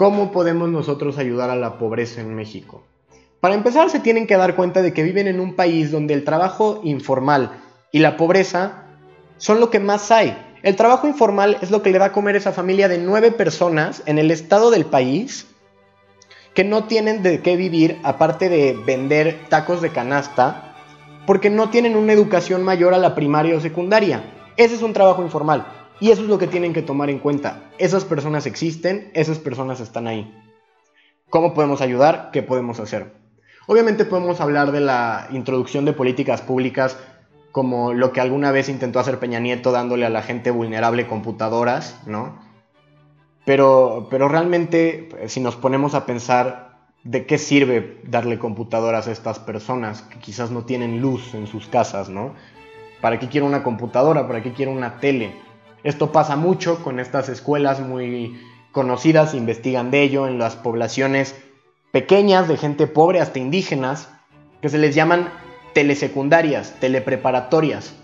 ¿Cómo 0.00 0.32
podemos 0.32 0.70
nosotros 0.70 1.18
ayudar 1.18 1.50
a 1.50 1.56
la 1.56 1.76
pobreza 1.76 2.22
en 2.22 2.34
México? 2.34 2.82
Para 3.38 3.54
empezar, 3.54 3.90
se 3.90 4.00
tienen 4.00 4.26
que 4.26 4.38
dar 4.38 4.56
cuenta 4.56 4.80
de 4.80 4.94
que 4.94 5.02
viven 5.02 5.26
en 5.26 5.40
un 5.40 5.56
país 5.56 5.92
donde 5.92 6.14
el 6.14 6.24
trabajo 6.24 6.80
informal 6.84 7.60
y 7.92 7.98
la 7.98 8.16
pobreza 8.16 8.84
son 9.36 9.60
lo 9.60 9.68
que 9.68 9.78
más 9.78 10.10
hay. 10.10 10.38
El 10.62 10.74
trabajo 10.74 11.06
informal 11.06 11.58
es 11.60 11.70
lo 11.70 11.82
que 11.82 11.90
le 11.90 11.98
va 11.98 12.06
a 12.06 12.12
comer 12.12 12.34
esa 12.34 12.52
familia 12.52 12.88
de 12.88 12.96
nueve 12.96 13.30
personas 13.30 14.02
en 14.06 14.18
el 14.18 14.30
estado 14.30 14.70
del 14.70 14.86
país 14.86 15.46
que 16.54 16.64
no 16.64 16.84
tienen 16.84 17.22
de 17.22 17.42
qué 17.42 17.56
vivir 17.56 17.98
aparte 18.02 18.48
de 18.48 18.78
vender 18.86 19.38
tacos 19.50 19.82
de 19.82 19.90
canasta 19.90 20.76
porque 21.26 21.50
no 21.50 21.68
tienen 21.68 21.94
una 21.94 22.14
educación 22.14 22.62
mayor 22.62 22.94
a 22.94 22.98
la 22.98 23.14
primaria 23.14 23.54
o 23.54 23.60
secundaria. 23.60 24.24
Ese 24.56 24.76
es 24.76 24.80
un 24.80 24.94
trabajo 24.94 25.20
informal. 25.20 25.66
Y 26.00 26.10
eso 26.10 26.22
es 26.22 26.28
lo 26.28 26.38
que 26.38 26.46
tienen 26.46 26.72
que 26.72 26.82
tomar 26.82 27.10
en 27.10 27.18
cuenta. 27.18 27.70
Esas 27.78 28.04
personas 28.04 28.46
existen, 28.46 29.10
esas 29.14 29.38
personas 29.38 29.80
están 29.80 30.06
ahí. 30.06 30.34
¿Cómo 31.28 31.54
podemos 31.54 31.82
ayudar? 31.82 32.30
¿Qué 32.32 32.42
podemos 32.42 32.80
hacer? 32.80 33.12
Obviamente 33.66 34.04
podemos 34.04 34.40
hablar 34.40 34.72
de 34.72 34.80
la 34.80 35.28
introducción 35.30 35.84
de 35.84 35.92
políticas 35.92 36.40
públicas 36.40 36.96
como 37.52 37.92
lo 37.92 38.12
que 38.12 38.20
alguna 38.20 38.50
vez 38.50 38.68
intentó 38.68 38.98
hacer 38.98 39.18
Peña 39.18 39.40
Nieto 39.40 39.72
dándole 39.72 40.06
a 40.06 40.10
la 40.10 40.22
gente 40.22 40.50
vulnerable 40.50 41.06
computadoras, 41.06 42.00
¿no? 42.06 42.38
Pero, 43.44 44.08
pero 44.10 44.28
realmente, 44.28 45.08
si 45.26 45.40
nos 45.40 45.56
ponemos 45.56 45.94
a 45.94 46.06
pensar 46.06 46.78
de 47.04 47.26
qué 47.26 47.38
sirve 47.38 48.00
darle 48.04 48.38
computadoras 48.38 49.08
a 49.08 49.12
estas 49.12 49.38
personas 49.38 50.02
que 50.02 50.18
quizás 50.18 50.50
no 50.50 50.64
tienen 50.64 51.00
luz 51.00 51.34
en 51.34 51.46
sus 51.46 51.66
casas, 51.66 52.08
¿no? 52.08 52.34
¿Para 53.00 53.18
qué 53.18 53.28
quiero 53.28 53.46
una 53.46 53.62
computadora? 53.62 54.26
¿Para 54.26 54.42
qué 54.42 54.52
quiero 54.52 54.72
una 54.72 54.98
tele? 54.98 55.34
Esto 55.82 56.12
pasa 56.12 56.36
mucho 56.36 56.82
con 56.82 57.00
estas 57.00 57.28
escuelas 57.28 57.80
muy 57.80 58.40
conocidas, 58.72 59.34
investigan 59.34 59.90
de 59.90 60.02
ello 60.02 60.26
en 60.26 60.38
las 60.38 60.56
poblaciones 60.56 61.34
pequeñas 61.92 62.48
de 62.48 62.56
gente 62.56 62.86
pobre 62.86 63.20
hasta 63.20 63.38
indígenas, 63.38 64.08
que 64.60 64.68
se 64.68 64.78
les 64.78 64.94
llaman 64.94 65.30
telesecundarias, 65.72 66.74
telepreparatorias, 66.80 67.94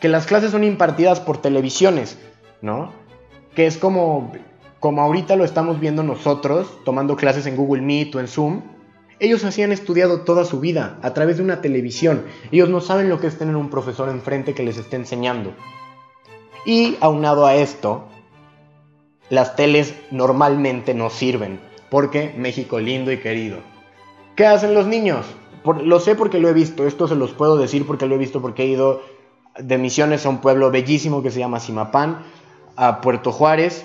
que 0.00 0.08
las 0.08 0.26
clases 0.26 0.50
son 0.50 0.64
impartidas 0.64 1.20
por 1.20 1.38
televisiones, 1.38 2.18
¿no? 2.62 2.92
Que 3.54 3.66
es 3.66 3.78
como, 3.78 4.32
como 4.78 5.02
ahorita 5.02 5.36
lo 5.36 5.44
estamos 5.44 5.80
viendo 5.80 6.02
nosotros, 6.02 6.78
tomando 6.84 7.16
clases 7.16 7.46
en 7.46 7.56
Google 7.56 7.82
Meet 7.82 8.14
o 8.14 8.20
en 8.20 8.28
Zoom. 8.28 8.62
Ellos 9.18 9.44
así 9.44 9.62
han 9.62 9.72
estudiado 9.72 10.22
toda 10.22 10.44
su 10.44 10.60
vida, 10.60 10.98
a 11.02 11.12
través 11.12 11.36
de 11.36 11.42
una 11.42 11.60
televisión. 11.60 12.24
Ellos 12.50 12.70
no 12.70 12.80
saben 12.80 13.08
lo 13.08 13.20
que 13.20 13.26
es 13.26 13.38
tener 13.38 13.56
un 13.56 13.68
profesor 13.68 14.08
enfrente 14.08 14.54
que 14.54 14.62
les 14.62 14.78
esté 14.78 14.96
enseñando. 14.96 15.54
Y 16.64 16.96
aunado 17.00 17.46
a 17.46 17.54
esto, 17.54 18.04
las 19.30 19.56
teles 19.56 19.94
normalmente 20.10 20.94
no 20.94 21.10
sirven, 21.10 21.60
porque 21.90 22.34
México 22.36 22.80
lindo 22.80 23.12
y 23.12 23.18
querido. 23.18 23.58
¿Qué 24.36 24.46
hacen 24.46 24.74
los 24.74 24.86
niños? 24.86 25.26
lo 25.64 26.00
sé 26.00 26.14
porque 26.14 26.38
lo 26.38 26.48
he 26.48 26.54
visto, 26.54 26.86
esto 26.86 27.06
se 27.06 27.14
los 27.14 27.32
puedo 27.32 27.58
decir 27.58 27.86
porque 27.86 28.06
lo 28.06 28.14
he 28.14 28.18
visto 28.18 28.40
porque 28.40 28.62
he 28.62 28.66
ido 28.66 29.02
de 29.58 29.78
misiones 29.78 30.24
a 30.24 30.30
un 30.30 30.38
pueblo 30.38 30.70
bellísimo 30.70 31.22
que 31.22 31.30
se 31.30 31.40
llama 31.40 31.60
Simapán, 31.60 32.22
a 32.76 33.00
Puerto 33.00 33.30
Juárez, 33.30 33.84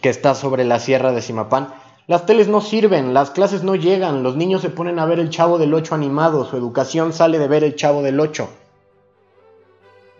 que 0.00 0.08
está 0.08 0.34
sobre 0.34 0.64
la 0.64 0.80
sierra 0.80 1.12
de 1.12 1.22
Simapán. 1.22 1.68
Las 2.06 2.26
teles 2.26 2.48
no 2.48 2.60
sirven, 2.60 3.14
las 3.14 3.30
clases 3.30 3.62
no 3.62 3.76
llegan, 3.76 4.22
los 4.22 4.36
niños 4.36 4.62
se 4.62 4.68
ponen 4.68 4.98
a 4.98 5.06
ver 5.06 5.20
el 5.20 5.30
Chavo 5.30 5.58
del 5.58 5.72
8 5.72 5.94
animado, 5.94 6.44
su 6.44 6.56
educación 6.56 7.12
sale 7.12 7.38
de 7.38 7.48
ver 7.48 7.64
el 7.64 7.76
Chavo 7.76 8.02
del 8.02 8.18
8. 8.18 8.48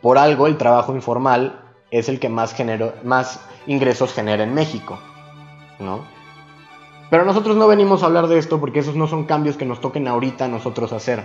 Por 0.05 0.19
algo 0.19 0.47
el 0.47 0.59
trabajo 0.59 0.95
informal 0.95 1.63
es 1.91 2.11
el 2.11 2.21
que 2.21 2.29
más, 2.29 2.55
ingresos 3.67 4.13
genera 4.13 4.45
en 4.45 4.53
México, 4.53 4.99
¿no? 5.79 6.05
Pero 7.09 7.25
nosotros 7.25 7.57
no 7.57 7.67
venimos 7.67 8.03
a 8.03 8.07
hablar 8.07 8.27
de 8.27 8.37
esto 8.37 8.61
porque 8.61 8.81
esos 8.81 8.97
no 8.97 9.07
son 9.07 9.25
cambios 9.25 9.57
que 9.57 9.65
nos 9.65 9.81
toquen 9.81 10.07
ahorita 10.07 10.45
a 10.45 10.49
nosotros 10.49 10.93
hacer. 10.93 11.25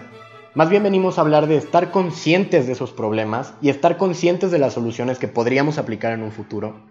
Más 0.55 0.69
bien 0.69 0.83
venimos 0.83 1.17
a 1.17 1.21
hablar 1.23 1.47
de 1.47 1.57
estar 1.57 1.91
conscientes 1.91 2.67
de 2.67 2.71
esos 2.71 2.93
problemas 2.93 3.53
y 3.61 3.67
estar 3.67 3.97
conscientes 3.97 4.49
de 4.49 4.59
las 4.59 4.75
soluciones 4.75 5.19
que 5.19 5.27
podríamos 5.27 5.77
aplicar 5.77 6.13
en 6.13 6.23
un 6.23 6.31
futuro 6.31 6.85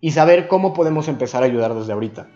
y 0.00 0.12
saber 0.12 0.48
cómo 0.48 0.72
podemos 0.72 1.08
empezar 1.08 1.42
a 1.42 1.46
ayudar 1.46 1.74
desde 1.74 1.92
ahorita. 1.92 2.28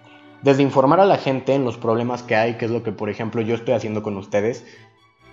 Desde 0.42 0.62
informar 0.62 1.00
a 1.00 1.06
la 1.06 1.16
gente 1.16 1.54
en 1.54 1.64
los 1.64 1.78
problemas 1.78 2.22
que 2.22 2.36
hay, 2.36 2.58
que 2.58 2.66
es 2.66 2.70
lo 2.70 2.82
que 2.82 2.92
por 2.92 3.08
ejemplo 3.08 3.40
yo 3.40 3.54
estoy 3.54 3.72
haciendo 3.72 4.02
con 4.02 4.18
ustedes, 4.18 4.66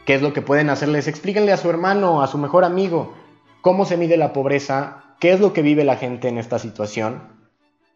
qué 0.07 0.15
es 0.15 0.21
lo 0.21 0.31
que 0.31 0.41
pueden 0.41 0.69
hacerles, 0.69 1.09
explíquenle 1.09 1.51
a 1.51 1.57
su 1.57 1.69
hermano, 1.69 2.23
a 2.23 2.27
su 2.27 2.37
mejor 2.37 2.63
amigo, 2.63 3.13
cómo 3.59 3.83
se 3.83 3.97
mide 3.97 4.15
la 4.15 4.31
pobreza, 4.31 5.03
qué 5.19 5.33
es 5.33 5.41
lo 5.41 5.51
que 5.51 5.61
vive 5.61 5.83
la 5.83 5.97
gente 5.97 6.29
en 6.29 6.37
esta 6.37 6.59
situación. 6.59 7.23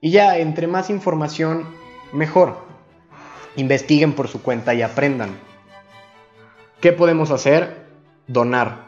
Y 0.02 0.12
ya, 0.12 0.38
entre 0.38 0.68
más 0.68 0.90
información 0.90 1.66
mejor. 2.12 2.58
Investiguen 3.56 4.12
por 4.12 4.28
su 4.28 4.42
cuenta 4.42 4.74
y 4.74 4.82
aprendan. 4.82 5.40
¿Qué 6.82 6.92
podemos 6.92 7.32
hacer? 7.32 7.86
Donar. 8.28 8.88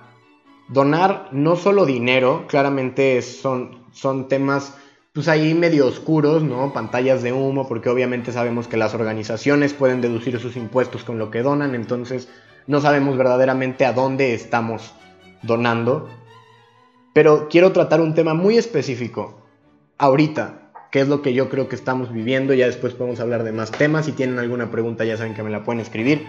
Donar 0.68 1.30
no 1.32 1.56
solo 1.56 1.86
dinero, 1.86 2.44
claramente 2.50 3.22
son, 3.22 3.86
son 3.94 4.28
temas 4.28 4.76
pues 5.14 5.30
ahí 5.30 5.54
medio 5.54 5.88
oscuros, 5.88 6.44
¿no? 6.44 6.74
Pantallas 6.74 7.24
de 7.24 7.32
humo, 7.32 7.70
porque 7.70 7.88
obviamente 7.88 8.34
sabemos 8.34 8.68
que 8.68 8.76
las 8.76 8.94
organizaciones 8.94 9.74
pueden 9.74 10.02
deducir 10.02 10.38
sus 10.42 10.58
impuestos 10.58 11.06
con 11.06 11.20
lo 11.20 11.32
que 11.32 11.42
donan, 11.42 11.74
entonces 11.74 12.28
no 12.68 12.82
sabemos 12.82 13.18
verdaderamente 13.18 13.86
a 13.86 13.94
dónde 13.94 14.34
estamos 14.34 14.94
donando. 15.42 16.10
Pero 17.14 17.48
quiero 17.50 17.72
tratar 17.72 18.02
un 18.02 18.14
tema 18.14 18.34
muy 18.34 18.58
específico. 18.58 19.42
Ahorita, 19.98 20.72
qué 20.92 21.02
es 21.02 21.08
lo 21.08 21.22
que 21.22 21.34
yo 21.34 21.50
creo 21.50 21.70
que 21.70 21.76
estamos 21.76 22.12
viviendo. 22.12 22.54
Ya 22.54 22.66
después 22.66 22.94
podemos 22.94 23.20
hablar 23.20 23.44
de 23.44 23.52
más 23.52 23.72
temas. 23.72 24.06
Si 24.06 24.12
tienen 24.14 24.40
alguna 24.40 24.72
pregunta 24.72 25.06
ya 25.06 25.18
saben 25.18 25.36
que 25.36 25.44
me 25.44 25.52
la 25.52 25.64
pueden 25.64 25.82
escribir. 25.82 26.26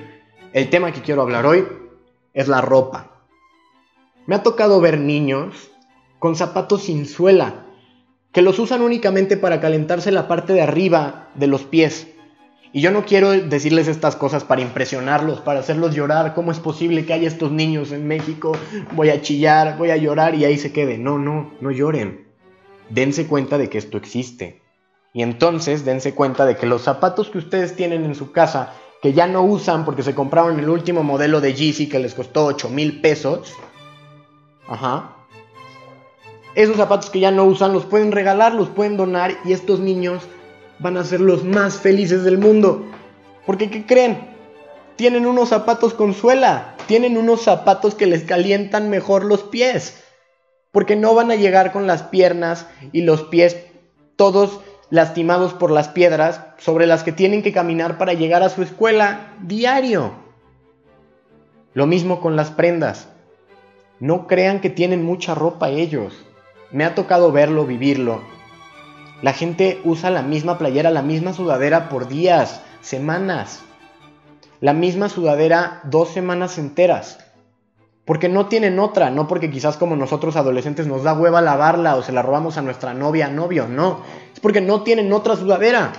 El 0.52 0.70
tema 0.70 0.92
que 0.92 1.02
quiero 1.02 1.22
hablar 1.22 1.46
hoy 1.46 1.66
es 2.34 2.48
la 2.48 2.60
ropa. 2.60 3.10
Me 4.26 4.34
ha 4.34 4.42
tocado 4.42 4.80
ver 4.80 4.98
niños 4.98 5.70
con 6.18 6.36
zapatos 6.36 6.84
sin 6.84 7.06
suela, 7.06 7.66
que 8.32 8.40
los 8.40 8.58
usan 8.58 8.80
únicamente 8.80 9.36
para 9.36 9.60
calentarse 9.60 10.10
la 10.10 10.28
parte 10.28 10.52
de 10.52 10.62
arriba 10.62 11.28
de 11.34 11.46
los 11.46 11.64
pies. 11.64 12.08
Y 12.74 12.82
yo 12.82 12.90
no 12.90 13.06
quiero 13.06 13.30
decirles 13.30 13.88
estas 13.88 14.16
cosas 14.16 14.44
para 14.44 14.60
impresionarlos, 14.60 15.40
para 15.40 15.60
hacerlos 15.60 15.94
llorar. 15.94 16.34
¿Cómo 16.34 16.52
es 16.52 16.58
posible 16.58 17.06
que 17.06 17.14
haya 17.14 17.28
estos 17.28 17.52
niños 17.52 17.92
en 17.92 18.06
México? 18.06 18.52
Voy 18.92 19.08
a 19.08 19.22
chillar, 19.22 19.78
voy 19.78 19.90
a 19.90 19.96
llorar 19.96 20.34
y 20.34 20.44
ahí 20.44 20.58
se 20.58 20.72
quede. 20.72 20.98
No, 20.98 21.16
no, 21.16 21.52
no 21.62 21.70
lloren 21.70 22.24
dense 22.88 23.26
cuenta 23.26 23.58
de 23.58 23.68
que 23.68 23.78
esto 23.78 23.98
existe. 23.98 24.62
Y 25.12 25.22
entonces 25.22 25.84
dense 25.84 26.14
cuenta 26.14 26.44
de 26.44 26.56
que 26.56 26.66
los 26.66 26.82
zapatos 26.82 27.30
que 27.30 27.38
ustedes 27.38 27.76
tienen 27.76 28.04
en 28.04 28.14
su 28.14 28.32
casa, 28.32 28.72
que 29.00 29.12
ya 29.12 29.26
no 29.26 29.42
usan 29.42 29.84
porque 29.84 30.02
se 30.02 30.14
compraron 30.14 30.58
el 30.58 30.68
último 30.68 31.02
modelo 31.02 31.40
de 31.40 31.54
Yeezy 31.54 31.88
que 31.88 32.00
les 32.00 32.14
costó 32.14 32.46
8 32.46 32.68
mil 32.70 33.00
pesos, 33.00 33.54
ajá, 34.66 35.16
esos 36.54 36.76
zapatos 36.76 37.10
que 37.10 37.20
ya 37.20 37.30
no 37.30 37.44
usan 37.44 37.72
los 37.72 37.84
pueden 37.84 38.12
regalar, 38.12 38.54
los 38.54 38.68
pueden 38.68 38.96
donar 38.96 39.36
y 39.44 39.52
estos 39.52 39.80
niños 39.80 40.22
van 40.84 40.98
a 40.98 41.04
ser 41.04 41.20
los 41.20 41.44
más 41.44 41.78
felices 41.78 42.24
del 42.24 42.36
mundo. 42.36 42.84
Porque, 43.46 43.70
¿qué 43.70 43.86
creen? 43.86 44.18
Tienen 44.96 45.24
unos 45.24 45.48
zapatos 45.48 45.94
con 45.94 46.12
suela, 46.12 46.76
tienen 46.86 47.16
unos 47.16 47.40
zapatos 47.40 47.94
que 47.94 48.06
les 48.06 48.24
calientan 48.24 48.90
mejor 48.90 49.24
los 49.24 49.44
pies 49.44 50.04
porque 50.72 50.94
no 50.94 51.14
van 51.14 51.30
a 51.30 51.36
llegar 51.36 51.72
con 51.72 51.86
las 51.86 52.02
piernas 52.02 52.66
y 52.92 53.02
los 53.02 53.22
pies 53.22 53.56
todos 54.16 54.60
lastimados 54.90 55.54
por 55.54 55.70
las 55.70 55.88
piedras 55.88 56.40
sobre 56.58 56.86
las 56.86 57.02
que 57.02 57.12
tienen 57.12 57.42
que 57.42 57.52
caminar 57.52 57.96
para 57.96 58.12
llegar 58.12 58.42
a 58.42 58.48
su 58.50 58.62
escuela 58.62 59.32
diario. 59.40 60.12
Lo 61.72 61.86
mismo 61.86 62.20
con 62.20 62.36
las 62.36 62.50
prendas. 62.50 63.08
No 64.00 64.26
crean 64.26 64.60
que 64.60 64.68
tienen 64.68 65.02
mucha 65.02 65.34
ropa 65.34 65.70
ellos. 65.70 66.12
Me 66.72 66.84
ha 66.84 66.94
tocado 66.94 67.32
verlo, 67.32 67.64
vivirlo. 67.66 68.20
La 69.22 69.32
gente 69.32 69.80
usa 69.84 70.10
la 70.10 70.22
misma 70.22 70.58
playera, 70.58 70.90
la 70.90 71.02
misma 71.02 71.32
sudadera 71.32 71.88
por 71.88 72.08
días, 72.08 72.62
semanas. 72.80 73.62
La 74.60 74.72
misma 74.72 75.08
sudadera 75.08 75.80
dos 75.84 76.10
semanas 76.10 76.58
enteras. 76.58 77.18
Porque 78.04 78.28
no 78.28 78.46
tienen 78.46 78.78
otra, 78.78 79.10
no 79.10 79.26
porque 79.26 79.50
quizás 79.50 79.76
como 79.78 79.96
nosotros 79.96 80.36
adolescentes 80.36 80.86
nos 80.86 81.04
da 81.04 81.14
hueva 81.14 81.40
lavarla 81.40 81.96
o 81.96 82.02
se 82.02 82.12
la 82.12 82.22
robamos 82.22 82.58
a 82.58 82.62
nuestra 82.62 82.92
novia, 82.92 83.28
novio, 83.28 83.66
no. 83.66 84.00
Es 84.32 84.40
porque 84.40 84.60
no 84.60 84.82
tienen 84.82 85.12
otra 85.12 85.36
sudadera. 85.36 85.92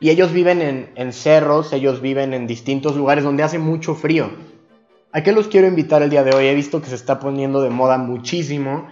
Y 0.00 0.10
ellos 0.10 0.32
viven 0.32 0.60
en, 0.60 0.90
en 0.96 1.12
cerros, 1.12 1.72
ellos 1.72 2.00
viven 2.02 2.34
en 2.34 2.46
distintos 2.46 2.94
lugares 2.94 3.24
donde 3.24 3.42
hace 3.42 3.58
mucho 3.58 3.94
frío. 3.94 4.30
¿A 5.12 5.22
qué 5.22 5.32
los 5.32 5.48
quiero 5.48 5.66
invitar 5.66 6.02
el 6.02 6.10
día 6.10 6.22
de 6.22 6.36
hoy? 6.36 6.46
He 6.46 6.54
visto 6.54 6.82
que 6.82 6.88
se 6.88 6.94
está 6.94 7.18
poniendo 7.18 7.62
de 7.62 7.70
moda 7.70 7.96
muchísimo 7.96 8.86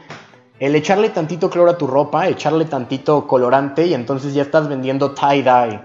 el 0.58 0.74
echarle 0.74 1.10
tantito 1.10 1.50
cloro 1.50 1.70
a 1.70 1.78
tu 1.78 1.86
ropa, 1.86 2.28
echarle 2.28 2.64
tantito 2.64 3.26
colorante 3.26 3.86
y 3.86 3.94
entonces 3.94 4.34
ya 4.34 4.42
estás 4.42 4.68
vendiendo 4.68 5.14
tie-dye. 5.14 5.80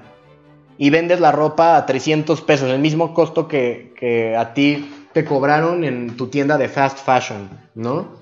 Y 0.77 0.89
vendes 0.89 1.19
la 1.19 1.31
ropa 1.31 1.77
a 1.77 1.85
300 1.85 2.41
pesos, 2.41 2.69
el 2.69 2.79
mismo 2.79 3.13
costo 3.13 3.47
que, 3.47 3.93
que 3.97 4.35
a 4.35 4.53
ti 4.53 4.89
te 5.13 5.25
cobraron 5.25 5.83
en 5.83 6.15
tu 6.15 6.27
tienda 6.27 6.57
de 6.57 6.69
fast 6.69 6.97
fashion, 6.97 7.49
¿no? 7.75 8.21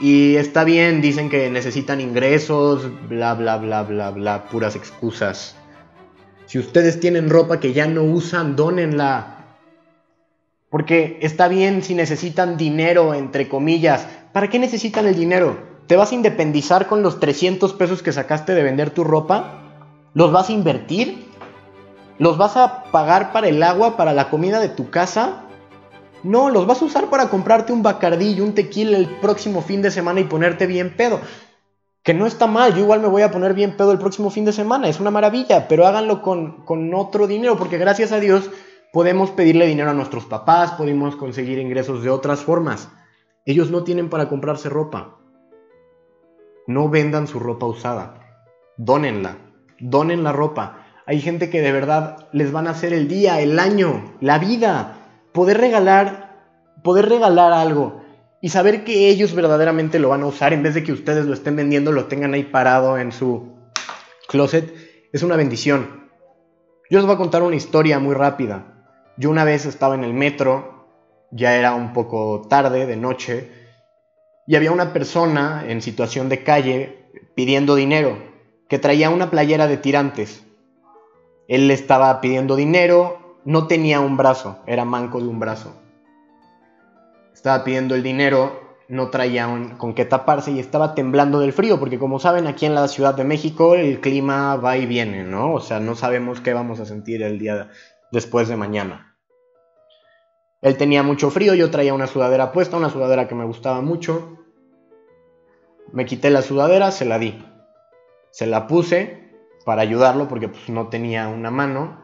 Y 0.00 0.36
está 0.36 0.64
bien, 0.64 1.00
dicen 1.00 1.28
que 1.28 1.50
necesitan 1.50 2.00
ingresos, 2.00 2.88
bla, 3.08 3.34
bla, 3.34 3.56
bla, 3.58 3.82
bla, 3.82 4.10
bla, 4.10 4.44
puras 4.44 4.74
excusas. 4.74 5.56
Si 6.46 6.58
ustedes 6.58 7.00
tienen 7.00 7.30
ropa 7.30 7.60
que 7.60 7.72
ya 7.72 7.86
no 7.86 8.02
usan, 8.02 8.56
dónenla. 8.56 9.38
Porque 10.70 11.18
está 11.22 11.48
bien 11.48 11.82
si 11.82 11.94
necesitan 11.94 12.56
dinero, 12.56 13.14
entre 13.14 13.48
comillas. 13.48 14.08
¿Para 14.32 14.48
qué 14.48 14.58
necesitan 14.58 15.06
el 15.06 15.14
dinero? 15.14 15.58
¿Te 15.86 15.96
vas 15.96 16.12
a 16.12 16.14
independizar 16.14 16.86
con 16.86 17.02
los 17.02 17.20
300 17.20 17.74
pesos 17.74 18.02
que 18.02 18.12
sacaste 18.12 18.54
de 18.54 18.62
vender 18.62 18.90
tu 18.90 19.04
ropa? 19.04 19.58
¿Los 20.14 20.32
vas 20.32 20.48
a 20.48 20.52
invertir? 20.52 21.26
¿Los 22.18 22.38
vas 22.38 22.56
a 22.56 22.84
pagar 22.84 23.32
para 23.32 23.48
el 23.48 23.62
agua, 23.62 23.96
para 23.96 24.14
la 24.14 24.30
comida 24.30 24.58
de 24.58 24.70
tu 24.70 24.88
casa? 24.88 25.44
No, 26.22 26.48
los 26.48 26.66
vas 26.66 26.80
a 26.80 26.86
usar 26.86 27.10
para 27.10 27.28
comprarte 27.28 27.74
un 27.74 27.82
bacardí 27.82 28.32
y 28.32 28.40
un 28.40 28.54
tequila 28.54 28.96
el 28.96 29.06
próximo 29.06 29.60
fin 29.60 29.82
de 29.82 29.90
semana 29.90 30.20
y 30.20 30.24
ponerte 30.24 30.66
bien 30.66 30.96
pedo. 30.96 31.20
Que 32.02 32.14
no 32.14 32.26
está 32.26 32.46
mal, 32.46 32.74
yo 32.74 32.80
igual 32.80 33.00
me 33.00 33.08
voy 33.08 33.22
a 33.22 33.30
poner 33.30 33.52
bien 33.52 33.76
pedo 33.76 33.92
el 33.92 33.98
próximo 33.98 34.30
fin 34.30 34.44
de 34.44 34.52
semana, 34.52 34.88
es 34.88 34.98
una 34.98 35.10
maravilla, 35.10 35.68
pero 35.68 35.86
háganlo 35.86 36.22
con, 36.22 36.64
con 36.64 36.94
otro 36.94 37.26
dinero, 37.26 37.58
porque 37.58 37.78
gracias 37.78 38.12
a 38.12 38.18
Dios 38.18 38.50
podemos 38.92 39.30
pedirle 39.30 39.66
dinero 39.66 39.90
a 39.90 39.94
nuestros 39.94 40.24
papás, 40.24 40.72
podemos 40.72 41.16
conseguir 41.16 41.58
ingresos 41.58 42.02
de 42.02 42.10
otras 42.10 42.40
formas. 42.40 42.88
Ellos 43.44 43.70
no 43.70 43.84
tienen 43.84 44.08
para 44.08 44.28
comprarse 44.28 44.68
ropa. 44.68 45.18
No 46.66 46.88
vendan 46.88 47.26
su 47.26 47.40
ropa 47.40 47.66
usada. 47.66 48.14
Dónenla, 48.76 49.38
donen 49.80 50.22
la 50.22 50.32
ropa. 50.32 50.86
Hay 51.06 51.20
gente 51.20 51.50
que 51.50 51.60
de 51.60 51.72
verdad 51.72 52.28
les 52.32 52.52
van 52.52 52.68
a 52.68 52.70
hacer 52.70 52.92
el 52.92 53.08
día, 53.08 53.40
el 53.40 53.58
año, 53.58 54.14
la 54.20 54.38
vida. 54.38 54.96
Poder 55.32 55.58
regalar, 55.58 56.46
poder 56.84 57.08
regalar 57.08 57.52
algo 57.52 58.02
y 58.40 58.50
saber 58.50 58.84
que 58.84 59.08
ellos 59.08 59.34
verdaderamente 59.34 59.98
lo 59.98 60.08
van 60.08 60.22
a 60.22 60.26
usar 60.26 60.52
en 60.52 60.62
vez 60.62 60.74
de 60.74 60.82
que 60.82 60.92
ustedes 60.92 61.26
lo 61.26 61.34
estén 61.34 61.56
vendiendo, 61.56 61.92
lo 61.92 62.06
tengan 62.06 62.34
ahí 62.34 62.44
parado 62.44 62.98
en 62.98 63.12
su 63.12 63.52
closet, 64.28 64.72
es 65.12 65.22
una 65.22 65.36
bendición. 65.36 66.10
Yo 66.90 66.98
les 66.98 67.06
voy 67.06 67.14
a 67.14 67.18
contar 67.18 67.42
una 67.42 67.56
historia 67.56 67.98
muy 67.98 68.14
rápida. 68.14 68.86
Yo 69.16 69.30
una 69.30 69.44
vez 69.44 69.66
estaba 69.66 69.94
en 69.94 70.04
el 70.04 70.12
metro, 70.12 70.71
ya 71.32 71.56
era 71.56 71.74
un 71.74 71.92
poco 71.92 72.46
tarde, 72.48 72.86
de 72.86 72.96
noche, 72.96 73.50
y 74.46 74.54
había 74.54 74.70
una 74.70 74.92
persona 74.92 75.64
en 75.66 75.82
situación 75.82 76.28
de 76.28 76.44
calle 76.44 77.10
pidiendo 77.34 77.74
dinero, 77.74 78.18
que 78.68 78.78
traía 78.78 79.10
una 79.10 79.30
playera 79.30 79.66
de 79.66 79.78
tirantes. 79.78 80.44
Él 81.48 81.68
le 81.68 81.74
estaba 81.74 82.20
pidiendo 82.20 82.54
dinero, 82.54 83.40
no 83.44 83.66
tenía 83.66 84.00
un 84.00 84.16
brazo, 84.16 84.58
era 84.66 84.84
manco 84.84 85.20
de 85.20 85.28
un 85.28 85.40
brazo. 85.40 85.74
Estaba 87.32 87.64
pidiendo 87.64 87.94
el 87.94 88.02
dinero, 88.02 88.76
no 88.88 89.08
traía 89.08 89.48
con 89.78 89.94
qué 89.94 90.04
taparse 90.04 90.52
y 90.52 90.58
estaba 90.58 90.94
temblando 90.94 91.40
del 91.40 91.54
frío, 91.54 91.80
porque 91.80 91.98
como 91.98 92.18
saben, 92.18 92.46
aquí 92.46 92.66
en 92.66 92.74
la 92.74 92.88
Ciudad 92.88 93.14
de 93.14 93.24
México 93.24 93.74
el 93.74 94.00
clima 94.00 94.56
va 94.56 94.76
y 94.76 94.86
viene, 94.86 95.24
¿no? 95.24 95.54
O 95.54 95.60
sea, 95.60 95.80
no 95.80 95.94
sabemos 95.94 96.40
qué 96.40 96.52
vamos 96.52 96.78
a 96.78 96.84
sentir 96.84 97.22
el 97.22 97.38
día 97.38 97.70
después 98.10 98.48
de 98.48 98.56
mañana. 98.56 99.11
Él 100.62 100.76
tenía 100.76 101.02
mucho 101.02 101.30
frío, 101.30 101.54
yo 101.54 101.70
traía 101.70 101.92
una 101.92 102.06
sudadera 102.06 102.52
puesta, 102.52 102.76
una 102.76 102.88
sudadera 102.88 103.26
que 103.26 103.34
me 103.34 103.44
gustaba 103.44 103.80
mucho. 103.80 104.38
Me 105.92 106.06
quité 106.06 106.30
la 106.30 106.42
sudadera, 106.42 106.92
se 106.92 107.04
la 107.04 107.18
di. 107.18 107.44
Se 108.30 108.46
la 108.46 108.68
puse 108.68 109.30
para 109.64 109.82
ayudarlo 109.82 110.28
porque 110.28 110.48
pues, 110.48 110.68
no 110.68 110.88
tenía 110.88 111.28
una 111.28 111.50
mano. 111.50 112.00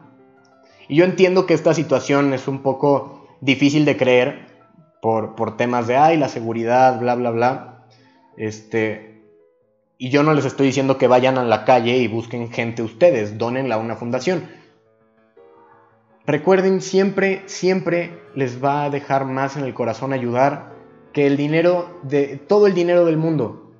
Y 0.89 0.97
yo 0.97 1.05
entiendo 1.05 1.45
que 1.45 1.53
esta 1.53 1.73
situación 1.73 2.33
es 2.33 2.47
un 2.47 2.61
poco 2.61 3.27
difícil 3.39 3.85
de 3.85 3.95
creer 3.95 4.47
por, 5.01 5.35
por 5.35 5.55
temas 5.55 5.87
de, 5.87 5.95
ay, 5.95 6.17
la 6.17 6.27
seguridad, 6.27 6.99
bla, 6.99 7.15
bla, 7.15 7.31
bla. 7.31 7.85
Este, 8.35 9.23
y 9.97 10.09
yo 10.09 10.23
no 10.23 10.33
les 10.33 10.45
estoy 10.45 10.67
diciendo 10.67 10.97
que 10.97 11.07
vayan 11.07 11.37
a 11.37 11.43
la 11.45 11.63
calle 11.63 11.97
y 11.97 12.07
busquen 12.07 12.51
gente 12.51 12.83
ustedes, 12.83 13.37
donenla 13.37 13.75
a 13.75 13.79
una 13.79 13.95
fundación. 13.95 14.49
Recuerden, 16.29 16.79
siempre, 16.79 17.41
siempre 17.47 18.21
les 18.35 18.63
va 18.63 18.83
a 18.83 18.91
dejar 18.91 19.25
más 19.25 19.57
en 19.57 19.63
el 19.63 19.73
corazón 19.73 20.13
ayudar 20.13 20.75
que 21.11 21.25
el 21.25 21.37
dinero 21.37 21.99
de 22.03 22.37
todo 22.37 22.67
el 22.67 22.75
dinero 22.75 23.03
del 23.03 23.17
mundo. 23.17 23.73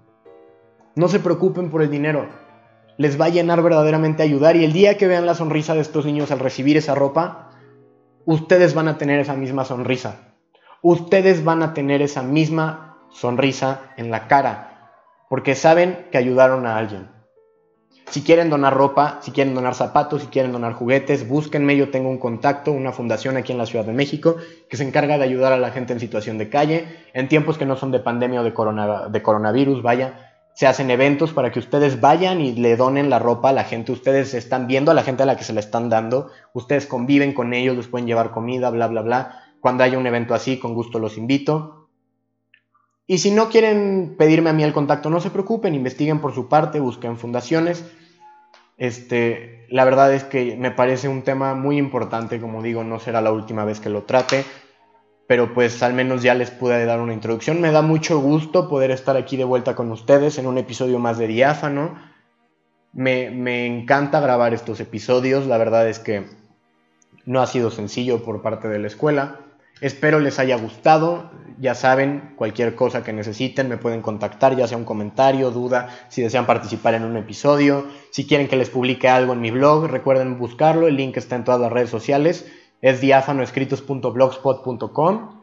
No 0.96 1.10
se 1.10 1.20
preocupen 1.20 1.70
por 1.70 1.84
el 1.84 1.92
dinero. 1.92 2.28
Les 2.98 3.22
va 3.22 3.26
a 3.26 3.30
llenar 3.30 3.62
verdaderamente 3.62 4.24
ayudar 4.24 4.56
y 4.56 4.64
el 4.64 4.74
día 4.74 4.98
que 4.98 5.06
vean 5.06 5.28
la 5.28 5.36
sonrisa 5.36 5.76
de 5.76 5.82
estos 5.82 6.08
niños 6.08 6.32
al 6.32 6.40
recibir 6.40 6.76
esa 6.76 6.96
ropa, 6.96 7.52
ustedes 8.26 8.74
van 8.74 8.88
a 8.88 8.98
tener 8.98 9.20
esa 9.20 9.36
misma 9.36 9.64
sonrisa. 9.64 10.34
Ustedes 10.82 11.44
van 11.44 11.62
a 11.62 11.76
tener 11.76 12.02
esa 12.02 12.24
misma 12.24 12.98
sonrisa 13.12 13.94
en 13.96 14.10
la 14.10 14.28
cara 14.28 14.96
porque 15.30 15.54
saben 15.54 16.08
que 16.12 16.18
ayudaron 16.18 16.66
a 16.66 16.78
alguien. 16.78 17.19
Si 18.10 18.24
quieren 18.24 18.50
donar 18.50 18.74
ropa, 18.74 19.20
si 19.22 19.32
quieren 19.32 19.54
donar 19.54 19.76
zapatos, 19.76 20.24
si 20.24 20.28
quieren 20.30 20.52
donar 20.52 20.74
juguetes, 20.74 21.28
búsquenme. 21.28 21.78
Yo 21.78 21.92
tengo 21.92 22.10
un 22.10 22.18
contacto, 22.18 22.72
una 22.72 22.92
fundación 22.92 23.38
aquí 23.38 23.52
en 23.52 23.60
la 23.60 23.68
Ciudad 23.68 23.86
de 23.86 23.94
México 23.94 24.38
que 24.68 24.78
se 24.78 24.84
encarga 24.84 25.20
de 25.20 25.26
ayudar 25.26 25.54
a 25.54 25.58
la 25.58 25.70
gente 25.70 25.94
en 25.94 26.00
situación 26.00 26.40
de 26.40 26.50
calle. 26.50 26.88
En 27.14 27.28
tiempos 27.28 27.60
que 27.60 27.68
no 27.68 27.76
son 27.76 27.92
de 27.92 28.00
pandemia 28.00 28.42
o 28.42 28.44
de, 28.44 29.22
coronavirus, 29.22 29.84
vaya, 29.84 30.32
se 30.56 30.66
hacen 30.66 30.90
eventos 30.90 31.34
para 31.34 31.52
que 31.52 31.60
ustedes 31.60 32.02
vayan 32.02 32.42
y 32.42 32.54
le 32.54 32.76
donen 32.78 33.12
la 33.12 33.20
ropa 33.20 33.50
a 33.50 33.54
la 33.54 33.64
gente. 33.64 33.92
Ustedes 33.92 34.34
están 34.34 34.66
viendo 34.66 34.90
a 34.90 34.96
la 34.96 35.04
gente 35.04 35.22
a 35.22 35.28
la 35.28 35.38
que 35.38 35.44
se 35.44 35.54
la 35.54 35.60
están 35.60 35.90
dando. 35.90 36.32
Ustedes 36.54 36.88
conviven 36.88 37.34
con 37.34 37.54
ellos, 37.54 37.78
les 37.78 37.88
pueden 37.88 38.08
llevar 38.08 38.32
comida, 38.32 38.72
bla, 38.72 38.88
bla, 38.88 39.04
bla. 39.04 39.44
Cuando 39.60 39.84
haya 39.84 40.00
un 40.00 40.08
evento 40.08 40.34
así, 40.34 40.58
con 40.58 40.74
gusto 40.74 40.98
los 40.98 41.16
invito. 41.16 41.80
Y 43.06 43.20
si 43.20 43.32
no 43.32 43.50
quieren 43.50 44.16
pedirme 44.18 44.50
a 44.50 44.54
mí 44.54 44.64
el 44.64 44.74
contacto, 44.74 45.10
no 45.10 45.20
se 45.20 45.32
preocupen, 45.32 45.74
investiguen 45.74 46.22
por 46.22 46.34
su 46.34 46.48
parte, 46.48 46.80
busquen 46.80 47.18
fundaciones. 47.18 47.84
Este, 48.80 49.66
la 49.70 49.86
verdad 49.86 50.14
es 50.14 50.24
que 50.24 50.56
me 50.58 50.72
parece 50.72 51.08
un 51.10 51.22
tema 51.22 51.54
muy 51.54 51.78
importante, 51.78 52.40
como 52.40 52.64
digo, 52.64 52.84
no 52.84 53.00
será 53.00 53.22
la 53.22 53.32
última 53.32 53.66
vez 53.66 53.80
que 53.80 53.90
lo 53.90 54.04
trate, 54.04 54.46
pero 55.28 55.54
pues 55.54 55.84
al 55.84 55.94
menos 55.94 56.24
ya 56.24 56.34
les 56.34 56.50
pude 56.50 56.86
dar 56.86 57.02
una 57.02 57.14
introducción. 57.14 57.62
Me 57.62 57.72
da 57.72 57.82
mucho 57.82 58.20
gusto 58.20 58.68
poder 58.68 58.90
estar 58.90 59.18
aquí 59.18 59.38
de 59.38 59.44
vuelta 59.44 59.76
con 59.76 59.92
ustedes 59.92 60.40
en 60.40 60.48
un 60.48 60.58
episodio 60.58 60.98
más 60.98 61.18
de 61.18 61.28
Diáfano. 61.28 62.00
Me, 62.94 63.30
me 63.30 63.68
encanta 63.68 64.22
grabar 64.22 64.54
estos 64.54 64.80
episodios, 64.80 65.46
la 65.46 65.58
verdad 65.58 65.88
es 65.88 66.00
que 66.00 66.26
no 67.26 67.42
ha 67.42 67.48
sido 67.48 67.70
sencillo 67.70 68.24
por 68.24 68.42
parte 68.42 68.70
de 68.70 68.80
la 68.80 68.88
escuela. 68.88 69.42
Espero 69.82 70.20
les 70.20 70.40
haya 70.40 70.58
gustado. 70.58 71.30
Ya 71.60 71.76
saben, 71.76 72.34
cualquier 72.38 72.74
cosa 72.76 73.04
que 73.04 73.12
necesiten 73.12 73.68
me 73.68 73.76
pueden 73.78 74.02
contactar, 74.02 74.56
ya 74.56 74.66
sea 74.68 74.78
un 74.78 74.86
comentario, 74.86 75.52
duda, 75.52 75.90
si 76.08 76.22
desean 76.22 76.46
participar 76.46 76.94
en 76.94 77.04
un 77.04 77.18
episodio, 77.18 77.86
si 78.12 78.26
quieren 78.26 78.48
que 78.48 78.56
les 78.56 78.70
publique 78.70 79.10
algo 79.10 79.34
en 79.34 79.42
mi 79.42 79.52
blog, 79.52 79.88
recuerden 79.88 80.40
buscarlo, 80.40 80.88
el 80.88 80.96
link 80.96 81.18
está 81.18 81.36
en 81.36 81.44
todas 81.44 81.60
las 81.60 81.70
redes 81.70 81.90
sociales, 81.90 82.50
es 82.82 83.02
diáfanoescritos.blogspot.com. 83.02 85.42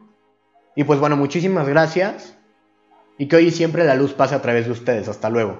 Y 0.75 0.85
pues 0.85 0.99
bueno, 0.99 1.17
muchísimas 1.17 1.67
gracias 1.67 2.35
y 3.19 3.27
que 3.27 3.35
hoy 3.35 3.51
siempre 3.51 3.83
la 3.83 3.93
luz 3.93 4.13
pase 4.13 4.33
a 4.35 4.41
través 4.41 4.65
de 4.65 4.71
ustedes. 4.71 5.07
Hasta 5.07 5.29
luego. 5.29 5.59